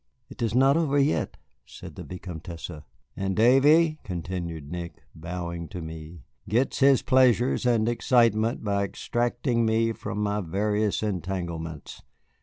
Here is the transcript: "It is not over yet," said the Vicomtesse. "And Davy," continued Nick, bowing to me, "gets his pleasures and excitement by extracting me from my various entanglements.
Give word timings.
"It 0.29 0.41
is 0.41 0.55
not 0.55 0.77
over 0.77 0.97
yet," 0.97 1.37
said 1.63 1.93
the 1.93 2.01
Vicomtesse. 2.03 2.71
"And 3.15 3.35
Davy," 3.35 3.99
continued 4.03 4.71
Nick, 4.71 5.03
bowing 5.13 5.67
to 5.67 5.79
me, 5.79 6.23
"gets 6.49 6.79
his 6.79 7.03
pleasures 7.03 7.67
and 7.67 7.87
excitement 7.87 8.63
by 8.63 8.83
extracting 8.85 9.63
me 9.63 9.91
from 9.91 10.17
my 10.23 10.41
various 10.41 11.03
entanglements. 11.03 12.01